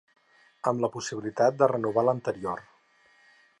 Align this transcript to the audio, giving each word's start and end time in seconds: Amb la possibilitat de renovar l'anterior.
Amb 0.71 0.81
la 0.85 0.89
possibilitat 0.95 1.61
de 1.61 1.69
renovar 1.73 2.07
l'anterior. 2.09 2.67